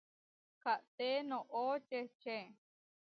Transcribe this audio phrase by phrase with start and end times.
[0.63, 2.37] Kaʼté noʼó čečé!